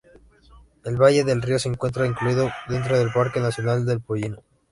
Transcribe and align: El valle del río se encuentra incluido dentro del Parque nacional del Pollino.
El 0.83 0.95
valle 0.99 1.23
del 1.23 1.43
río 1.43 1.59
se 1.59 1.69
encuentra 1.69 2.07
incluido 2.07 2.49
dentro 2.67 2.97
del 2.97 3.11
Parque 3.13 3.39
nacional 3.39 3.85
del 3.85 4.01
Pollino. 4.01 4.41